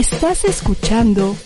[0.00, 1.36] Estás escuchando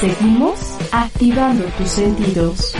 [0.00, 0.58] Seguimos
[0.90, 2.72] activando tus sentidos.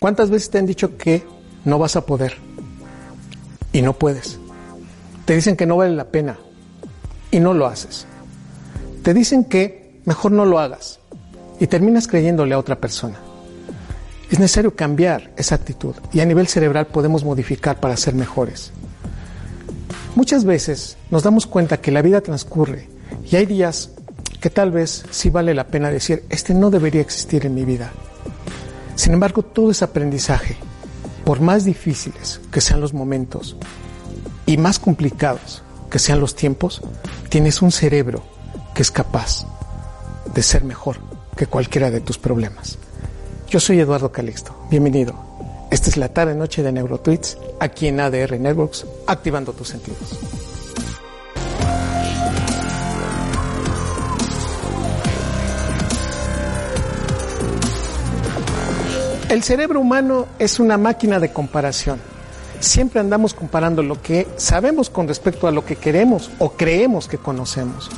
[0.00, 1.26] ¿Cuántas veces te han dicho que
[1.64, 2.36] no vas a poder?
[3.72, 4.38] Y no puedes.
[5.24, 6.38] Te dicen que no vale la pena
[7.30, 8.06] y no lo haces.
[9.02, 11.00] Te dicen que mejor no lo hagas
[11.58, 13.23] y terminas creyéndole a otra persona.
[14.30, 18.72] Es necesario cambiar esa actitud y a nivel cerebral podemos modificar para ser mejores.
[20.14, 22.88] Muchas veces nos damos cuenta que la vida transcurre
[23.30, 23.90] y hay días
[24.40, 27.90] que tal vez sí vale la pena decir, este no debería existir en mi vida.
[28.94, 30.56] Sin embargo, todo ese aprendizaje,
[31.24, 33.56] por más difíciles que sean los momentos
[34.46, 36.82] y más complicados que sean los tiempos,
[37.28, 38.22] tienes un cerebro
[38.74, 39.46] que es capaz
[40.34, 40.98] de ser mejor
[41.36, 42.78] que cualquiera de tus problemas.
[43.54, 45.14] Yo soy Eduardo Calixto, bienvenido.
[45.70, 50.18] Esta es la tarde noche de Neurotweets, aquí en ADR Networks, activando tus sentidos.
[59.28, 62.00] El cerebro humano es una máquina de comparación.
[62.58, 67.18] Siempre andamos comparando lo que sabemos con respecto a lo que queremos o creemos que
[67.18, 67.88] conocemos.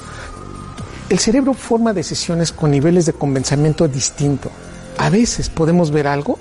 [1.08, 4.50] El cerebro forma decisiones con niveles de convencimiento distinto.
[4.98, 6.38] A veces podemos ver algo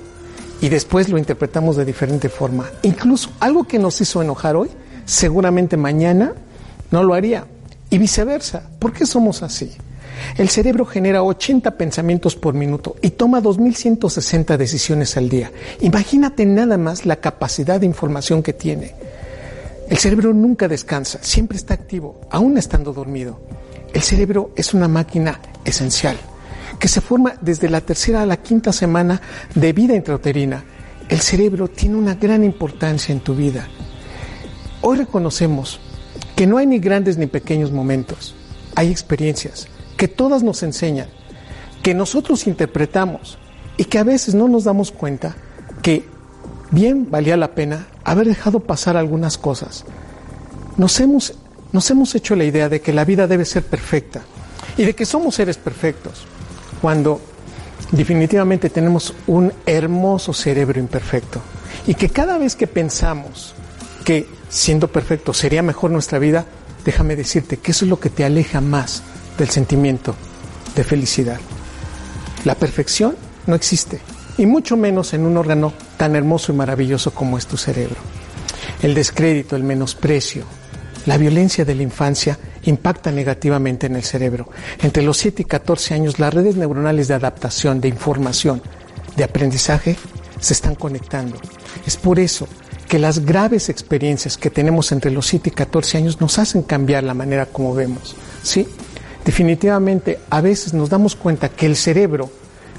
[0.61, 2.70] y después lo interpretamos de diferente forma.
[2.84, 4.70] Incluso algo que nos hizo enojar hoy,
[5.06, 6.34] seguramente mañana
[6.92, 7.46] no lo haría.
[7.90, 8.63] Y viceversa.
[8.79, 9.72] ¿Por qué somos así?
[10.38, 15.52] El cerebro genera 80 pensamientos por minuto y toma 2.160 decisiones al día.
[15.81, 18.96] Imagínate nada más la capacidad de información que tiene.
[19.90, 23.40] El cerebro nunca descansa, siempre está activo, aún estando dormido.
[23.94, 26.18] El cerebro es una máquina esencial
[26.80, 29.22] que se forma desde la tercera a la quinta semana
[29.53, 30.63] de vida intrauterina.
[31.09, 33.68] El cerebro tiene una gran importancia en tu vida.
[34.81, 35.80] Hoy reconocemos
[36.35, 38.35] que no hay ni grandes ni pequeños momentos,
[38.75, 41.08] hay experiencias que todas nos enseñan,
[41.81, 43.38] que nosotros interpretamos
[43.78, 45.35] y que a veces no nos damos cuenta
[45.81, 46.06] que
[46.72, 49.85] bien valía la pena haber dejado pasar algunas cosas.
[50.78, 51.35] Nos hemos,
[51.72, 54.22] nos hemos hecho la idea de que la vida debe ser perfecta
[54.78, 56.25] y de que somos seres perfectos,
[56.81, 57.22] cuando
[57.91, 61.41] definitivamente tenemos un hermoso cerebro imperfecto
[61.88, 63.53] y que cada vez que pensamos
[64.03, 66.46] que siendo perfecto sería mejor nuestra vida,
[66.84, 69.03] déjame decirte que eso es lo que te aleja más
[69.38, 70.16] del sentimiento
[70.75, 71.40] de felicidad.
[72.44, 73.16] La perfección
[73.47, 74.00] no existe,
[74.38, 77.97] y mucho menos en un órgano tan hermoso y maravilloso como es tu cerebro.
[78.81, 80.44] El descrédito, el menosprecio,
[81.05, 84.49] la violencia de la infancia impacta negativamente en el cerebro.
[84.81, 88.61] Entre los 7 y 14 años, las redes neuronales de adaptación, de información,
[89.16, 89.95] de aprendizaje
[90.39, 91.38] se están conectando.
[91.85, 92.47] Es por eso
[92.88, 97.03] que las graves experiencias que tenemos entre los 7 y 14 años nos hacen cambiar
[97.03, 98.16] la manera como vemos.
[98.43, 98.67] ¿sí?
[99.23, 102.29] Definitivamente, a veces nos damos cuenta que el cerebro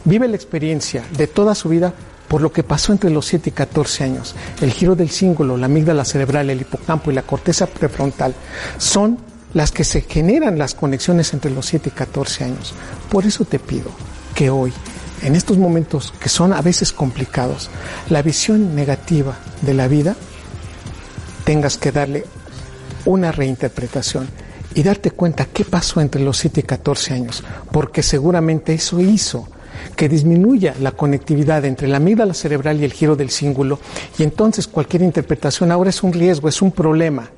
[0.04, 1.92] vive la experiencia de toda su vida
[2.28, 4.34] por lo que pasó entre los 7 y 14 años.
[4.60, 8.34] El giro del cíngulo, la amígdala cerebral, el hipocampo y la corteza prefrontal
[8.78, 9.18] son
[9.54, 12.74] las que se generan las conexiones entre los 7 y 14 años.
[13.10, 13.90] Por eso te pido
[14.34, 14.72] que hoy,
[15.22, 17.70] en estos momentos que son a veces complicados,
[18.10, 20.16] la visión negativa de la vida,
[21.44, 22.24] tengas que darle
[23.04, 24.28] una reinterpretación
[24.74, 29.48] y darte cuenta qué pasó entre los 7 y 14 años, porque seguramente eso hizo
[29.94, 33.78] que disminuya la conectividad entre la amígdala cerebral y el giro del cíngulo
[34.18, 37.30] y entonces cualquier interpretación ahora es un riesgo, es un problema.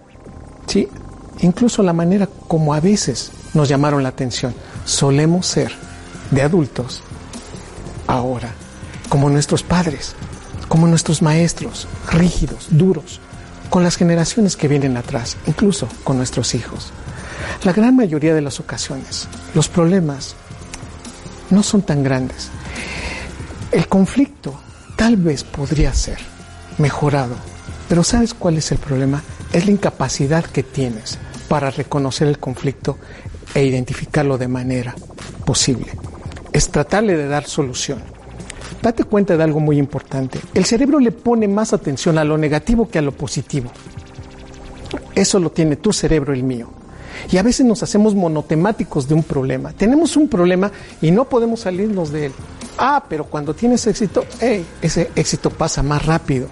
[0.66, 0.88] ¿Sí?
[1.40, 4.54] Incluso la manera como a veces nos llamaron la atención.
[4.84, 5.72] Solemos ser
[6.30, 7.02] de adultos
[8.06, 8.52] ahora
[9.08, 10.14] como nuestros padres,
[10.68, 13.20] como nuestros maestros, rígidos, duros,
[13.70, 16.92] con las generaciones que vienen atrás, incluso con nuestros hijos.
[17.64, 20.34] La gran mayoría de las ocasiones, los problemas
[21.50, 22.50] no son tan grandes.
[23.72, 24.58] El conflicto
[24.96, 26.18] tal vez podría ser
[26.78, 27.34] mejorado,
[27.88, 29.22] pero ¿sabes cuál es el problema?
[29.52, 31.18] Es la incapacidad que tienes
[31.48, 32.98] para reconocer el conflicto
[33.54, 34.94] e identificarlo de manera
[35.44, 35.86] posible.
[36.52, 38.00] Es tratarle de dar solución.
[38.82, 40.38] date cuenta de algo muy importante.
[40.54, 43.70] El cerebro le pone más atención a lo negativo que a lo positivo.
[45.14, 46.77] Eso lo tiene tu cerebro, el mío.
[47.30, 49.72] Y a veces nos hacemos monotemáticos de un problema.
[49.72, 50.70] Tenemos un problema
[51.00, 52.32] y no podemos salirnos de él.
[52.78, 56.48] Ah, pero cuando tienes éxito, hey, ese éxito pasa más rápido.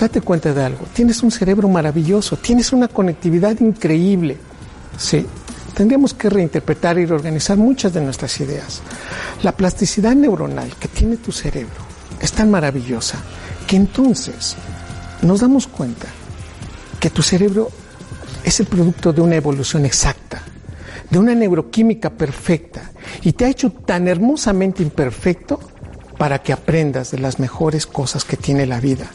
[0.00, 0.86] Date cuenta de algo.
[0.92, 4.36] Tienes un cerebro maravilloso, tienes una conectividad increíble.
[4.98, 5.26] Sí,
[5.74, 8.80] tendríamos que reinterpretar y reorganizar muchas de nuestras ideas.
[9.42, 11.84] La plasticidad neuronal que tiene tu cerebro
[12.20, 13.18] es tan maravillosa
[13.66, 14.56] que entonces
[15.22, 16.06] nos damos cuenta
[17.00, 17.70] que tu cerebro
[18.46, 20.40] es el producto de una evolución exacta,
[21.10, 25.58] de una neuroquímica perfecta y te ha hecho tan hermosamente imperfecto
[26.16, 29.10] para que aprendas de las mejores cosas que tiene la vida.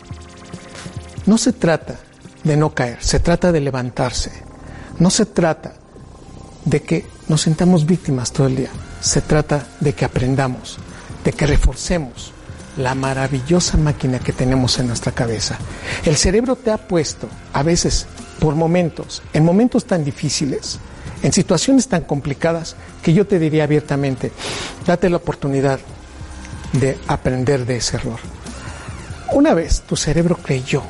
[1.25, 1.95] No se trata
[2.44, 4.31] de no caer, se trata de levantarse.
[5.00, 5.75] No se trata
[6.66, 8.69] de que nos sentamos víctimas todo el día.
[9.00, 10.77] Se trata de que aprendamos,
[11.24, 12.34] de que reforcemos
[12.77, 15.57] la maravillosa máquina que tenemos en nuestra cabeza.
[16.04, 18.07] El cerebro te ha puesto, a veces,
[18.42, 20.80] por momentos, en momentos tan difíciles,
[21.22, 24.32] en situaciones tan complicadas, que yo te diría abiertamente,
[24.88, 25.80] date la oportunidad
[26.74, 28.18] de aprender de ese error.
[29.32, 30.82] Una vez tu cerebro creyó,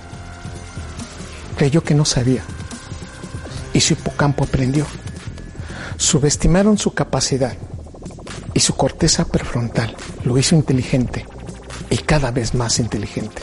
[1.58, 2.44] creyó que no sabía,
[3.74, 4.88] y su hipocampo aprendió
[5.98, 7.54] subestimaron su capacidad
[8.56, 11.28] y su corteza prefrontal lo hizo inteligente
[11.90, 13.42] y cada vez más inteligente.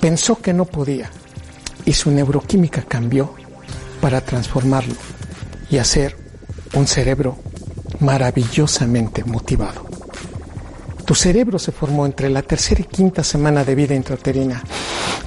[0.00, 1.10] Pensó que no podía
[1.88, 3.32] y su neuroquímica cambió
[4.02, 4.94] para transformarlo
[5.70, 6.14] y hacer
[6.74, 7.38] un cerebro
[8.00, 9.86] maravillosamente motivado.
[11.06, 14.62] Tu cerebro se formó entre la tercera y quinta semana de vida intrauterina.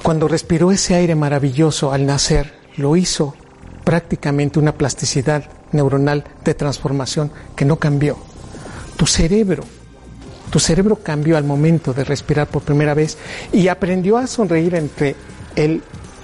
[0.04, 3.34] Cuando respiró ese aire maravilloso al nacer, lo hizo
[3.84, 8.18] prácticamente una plasticidad neuronal de transformación que no cambió.
[8.98, 9.64] Tu cerebro,
[10.52, 13.18] tu cerebro cambió al momento de respirar por primera vez
[13.52, 15.16] y aprendió a sonreír entre
[15.56, 15.82] el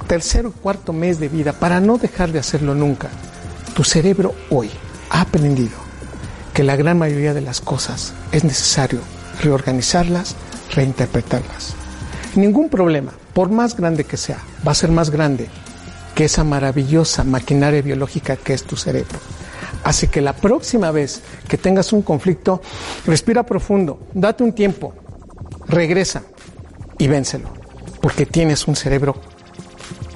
[0.07, 3.09] tercer o cuarto mes de vida para no dejar de hacerlo nunca.
[3.75, 4.71] Tu cerebro hoy
[5.09, 5.77] ha aprendido
[6.53, 8.99] que la gran mayoría de las cosas es necesario
[9.43, 10.35] reorganizarlas,
[10.73, 11.75] reinterpretarlas.
[12.35, 15.49] Ningún problema, por más grande que sea, va a ser más grande
[16.15, 19.19] que esa maravillosa maquinaria biológica que es tu cerebro.
[19.83, 22.61] Así que la próxima vez que tengas un conflicto,
[23.05, 24.93] respira profundo, date un tiempo,
[25.67, 26.23] regresa
[26.97, 27.49] y vénselo,
[28.01, 29.15] porque tienes un cerebro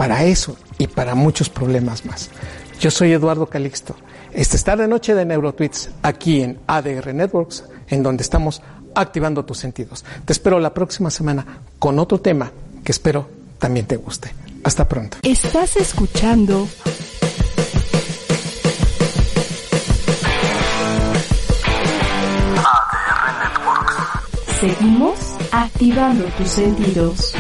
[0.01, 2.31] para eso y para muchos problemas más.
[2.79, 3.95] Yo soy Eduardo Calixto.
[4.33, 8.63] Este es tarde noche de Neurotweets aquí en ADR Networks, en donde estamos
[8.95, 10.03] activando tus sentidos.
[10.25, 11.45] Te espero la próxima semana
[11.77, 12.51] con otro tema
[12.83, 14.33] que espero también te guste.
[14.63, 15.17] Hasta pronto.
[15.21, 16.67] Estás escuchando
[22.57, 23.95] ADR Networks.
[24.59, 25.19] Seguimos
[25.51, 27.35] activando tus sentidos.